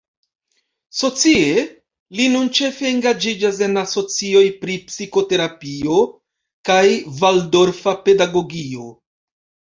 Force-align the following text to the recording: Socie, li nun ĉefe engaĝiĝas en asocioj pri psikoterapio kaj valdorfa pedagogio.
Socie, 0.99 1.57
li 2.19 2.23
nun 2.35 2.47
ĉefe 2.59 2.87
engaĝiĝas 2.91 3.59
en 3.65 3.77
asocioj 3.81 4.41
pri 4.63 4.77
psikoterapio 4.87 5.99
kaj 6.71 6.79
valdorfa 7.19 7.95
pedagogio. 8.09 8.89